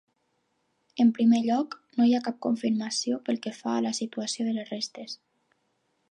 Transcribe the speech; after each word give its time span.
En 1.03 1.11
primer 1.17 1.41
lloc, 1.49 1.75
no 1.99 2.07
hi 2.11 2.15
ha 2.19 2.23
cap 2.27 2.39
confirmació 2.45 3.19
pel 3.27 3.39
que 3.43 3.53
fa 3.61 3.75
a 3.77 3.83
la 3.89 3.95
situació 4.01 4.47
de 4.49 4.55
les 4.57 4.73
restes. 4.73 5.17